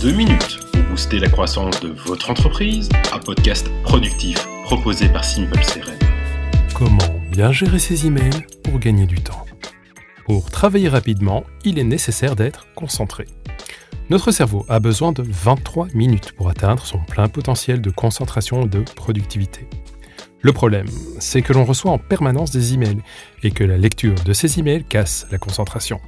2 0.00 0.12
minutes 0.12 0.60
pour 0.72 0.82
booster 0.84 1.18
la 1.18 1.28
croissance 1.28 1.80
de 1.80 1.88
votre 1.88 2.30
entreprise, 2.30 2.88
un 3.12 3.18
podcast 3.18 3.68
productif 3.82 4.46
proposé 4.62 5.08
par 5.08 5.24
Simple 5.24 5.58
CRM. 5.58 5.98
Comment 6.72 7.20
bien 7.32 7.50
gérer 7.50 7.80
ses 7.80 8.06
emails 8.06 8.46
pour 8.62 8.78
gagner 8.78 9.06
du 9.06 9.16
temps? 9.16 9.44
Pour 10.24 10.52
travailler 10.52 10.88
rapidement, 10.88 11.42
il 11.64 11.80
est 11.80 11.84
nécessaire 11.84 12.36
d'être 12.36 12.68
concentré. 12.76 13.24
Notre 14.08 14.30
cerveau 14.30 14.64
a 14.68 14.78
besoin 14.78 15.10
de 15.10 15.24
23 15.26 15.88
minutes 15.94 16.30
pour 16.30 16.48
atteindre 16.48 16.86
son 16.86 16.98
plein 16.98 17.26
potentiel 17.26 17.80
de 17.80 17.90
concentration 17.90 18.66
et 18.66 18.68
de 18.68 18.82
productivité. 18.94 19.66
Le 20.42 20.52
problème, 20.52 20.86
c'est 21.18 21.42
que 21.42 21.52
l'on 21.52 21.64
reçoit 21.64 21.90
en 21.90 21.98
permanence 21.98 22.52
des 22.52 22.72
emails 22.72 23.02
et 23.42 23.50
que 23.50 23.64
la 23.64 23.76
lecture 23.76 24.14
de 24.14 24.32
ces 24.32 24.60
emails 24.60 24.84
casse 24.84 25.26
la 25.32 25.38
concentration. 25.38 26.00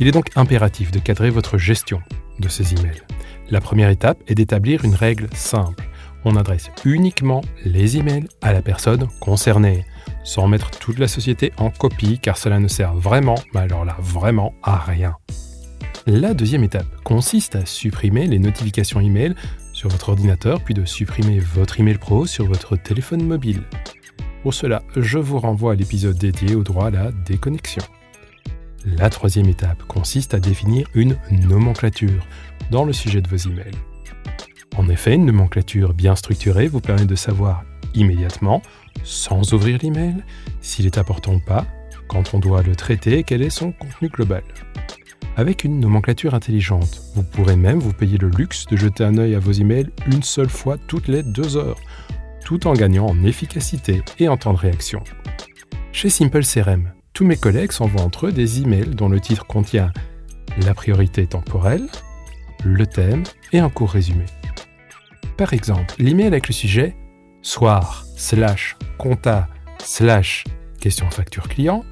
Il 0.00 0.08
est 0.08 0.12
donc 0.12 0.30
impératif 0.34 0.90
de 0.90 0.98
cadrer 0.98 1.30
votre 1.30 1.58
gestion 1.58 2.02
de 2.40 2.48
ces 2.48 2.74
emails. 2.74 3.02
La 3.50 3.60
première 3.60 3.90
étape 3.90 4.22
est 4.28 4.36
d'établir 4.36 4.84
une 4.84 4.94
règle 4.94 5.28
simple. 5.34 5.88
On 6.24 6.36
adresse 6.36 6.70
uniquement 6.84 7.40
les 7.64 7.96
emails 7.96 8.28
à 8.42 8.52
la 8.52 8.62
personne 8.62 9.08
concernée, 9.20 9.84
sans 10.22 10.46
mettre 10.46 10.70
toute 10.70 11.00
la 11.00 11.08
société 11.08 11.52
en 11.56 11.70
copie 11.70 12.20
car 12.20 12.38
cela 12.38 12.60
ne 12.60 12.68
sert 12.68 12.94
vraiment, 12.94 13.34
mais 13.52 13.60
alors 13.60 13.84
là 13.84 13.96
vraiment, 14.00 14.54
à 14.62 14.78
rien. 14.78 15.16
La 16.06 16.32
deuxième 16.32 16.62
étape 16.62 16.86
consiste 17.02 17.56
à 17.56 17.66
supprimer 17.66 18.26
les 18.26 18.38
notifications 18.38 19.00
email 19.00 19.34
sur 19.72 19.88
votre 19.88 20.10
ordinateur, 20.10 20.62
puis 20.62 20.74
de 20.74 20.84
supprimer 20.84 21.40
votre 21.40 21.80
email 21.80 21.98
pro 21.98 22.26
sur 22.26 22.46
votre 22.46 22.76
téléphone 22.76 23.24
mobile. 23.24 23.62
Pour 24.42 24.54
cela, 24.54 24.82
je 24.96 25.18
vous 25.18 25.38
renvoie 25.38 25.72
à 25.72 25.76
l'épisode 25.76 26.16
dédié 26.16 26.54
au 26.54 26.62
droit 26.62 26.86
à 26.86 26.90
la 26.90 27.12
déconnexion. 27.12 27.82
La 28.84 29.10
troisième 29.10 29.48
étape 29.48 29.82
consiste 29.84 30.32
à 30.32 30.40
définir 30.40 30.86
une 30.94 31.16
nomenclature 31.30 32.26
dans 32.70 32.84
le 32.84 32.92
sujet 32.92 33.20
de 33.20 33.28
vos 33.28 33.36
emails. 33.36 33.76
En 34.76 34.88
effet, 34.88 35.14
une 35.14 35.26
nomenclature 35.26 35.92
bien 35.92 36.16
structurée 36.16 36.68
vous 36.68 36.80
permet 36.80 37.04
de 37.04 37.14
savoir 37.14 37.64
immédiatement, 37.94 38.62
sans 39.04 39.52
ouvrir 39.52 39.78
l'email, 39.82 40.16
s'il 40.60 40.86
est 40.86 40.98
important 40.98 41.34
ou 41.34 41.40
pas, 41.40 41.66
quand 42.08 42.34
on 42.34 42.38
doit 42.38 42.62
le 42.62 42.74
traiter 42.74 43.18
et 43.18 43.24
quel 43.24 43.42
est 43.42 43.50
son 43.50 43.72
contenu 43.72 44.08
global. 44.08 44.42
Avec 45.36 45.64
une 45.64 45.80
nomenclature 45.80 46.34
intelligente, 46.34 47.02
vous 47.14 47.22
pourrez 47.22 47.56
même 47.56 47.78
vous 47.78 47.92
payer 47.92 48.18
le 48.18 48.30
luxe 48.30 48.66
de 48.66 48.76
jeter 48.76 49.04
un 49.04 49.18
œil 49.18 49.34
à 49.34 49.38
vos 49.38 49.52
emails 49.52 49.90
une 50.06 50.22
seule 50.22 50.48
fois 50.48 50.76
toutes 50.86 51.08
les 51.08 51.22
deux 51.22 51.56
heures, 51.56 51.80
tout 52.44 52.66
en 52.66 52.72
gagnant 52.72 53.06
en 53.06 53.24
efficacité 53.24 54.02
et 54.18 54.28
en 54.28 54.36
temps 54.36 54.52
de 54.52 54.58
réaction. 54.58 55.02
Chez 55.92 56.10
Simple 56.10 56.44
CRM, 56.44 56.92
tous 57.20 57.26
mes 57.26 57.36
collègues 57.36 57.72
s'envoient 57.72 58.00
entre 58.00 58.28
eux 58.28 58.32
des 58.32 58.62
emails 58.62 58.94
dont 58.94 59.10
le 59.10 59.20
titre 59.20 59.46
contient 59.46 59.92
la 60.64 60.72
priorité 60.72 61.26
temporelle, 61.26 61.86
le 62.64 62.86
thème 62.86 63.24
et 63.52 63.58
un 63.58 63.68
court 63.68 63.90
résumé. 63.90 64.24
Par 65.36 65.52
exemple, 65.52 65.96
l'email 65.98 66.28
avec 66.28 66.48
le 66.48 66.54
sujet 66.54 66.96
soir 67.42 68.06
slash 68.16 68.74
compta 68.96 69.48
slash 69.76 70.44
question 70.80 71.10
facture 71.10 71.50
client 71.50 71.84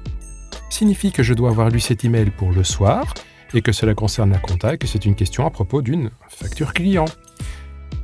signifie 0.71 1.11
que 1.11 1.21
je 1.21 1.35
dois 1.35 1.51
avoir 1.51 1.69
lu 1.69 1.79
cet 1.79 2.03
email 2.03 2.31
pour 2.31 2.51
le 2.51 2.63
soir 2.63 3.13
et 3.53 3.61
que 3.61 3.71
cela 3.71 3.93
concerne 3.93 4.31
la 4.31 4.39
compta 4.39 4.73
et 4.73 4.77
que 4.79 4.87
c'est 4.87 5.05
une 5.05 5.13
question 5.13 5.45
à 5.45 5.51
propos 5.51 5.83
d'une 5.83 6.09
facture 6.27 6.73
client. 6.73 7.05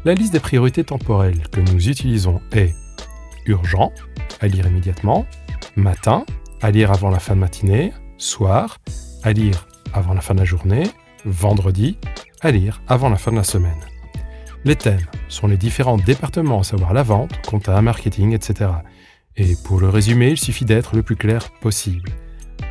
La 0.03 0.14
liste 0.14 0.34
des 0.34 0.40
priorités 0.40 0.84
temporelles 0.84 1.42
que 1.52 1.59
nous 1.59 1.90
utilisons 1.90 2.40
est 2.52 2.76
urgent, 3.48 3.92
à 4.42 4.48
lire 4.48 4.68
immédiatement, 4.68 5.26
matin, 5.76 6.23
à 6.61 6.72
lire 6.72 6.92
avant 6.92 7.09
la 7.09 7.20
fin 7.20 7.36
de 7.36 7.39
matinée, 7.39 7.94
soir, 8.17 8.78
à 9.23 9.34
lire 9.34 9.67
avant 9.94 10.14
la 10.14 10.22
fin 10.22 10.34
de 10.34 10.39
la 10.39 10.45
journée, 10.45 10.84
vendredi, 11.25 11.97
à 12.42 12.52
lire 12.52 12.81
avant 12.88 13.09
la 13.09 13.17
fin 13.17 13.31
de 13.31 13.38
la 13.38 13.44
semaine. 13.44 13.80
Les 14.64 14.75
thèmes 14.75 15.06
sont 15.30 15.47
les 15.47 15.58
différents 15.58 15.97
départements, 15.97 16.62
à 16.62 16.64
savoir 16.64 16.94
la 16.94 17.03
vente, 17.03 17.39
compta, 17.47 17.80
marketing, 17.81 18.34
etc. 18.34 18.72
Et 19.38 19.56
pour 19.64 19.80
le 19.80 19.89
résumer, 19.89 20.30
il 20.30 20.40
suffit 20.40 20.66
d'être 20.66 20.96
le 20.96 21.03
plus 21.03 21.16
clair 21.16 21.52
possible. 21.62 22.12